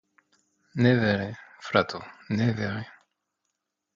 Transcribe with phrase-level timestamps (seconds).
[0.85, 1.27] Ne vere,
[1.67, 2.01] frato,
[2.39, 2.83] ne vere?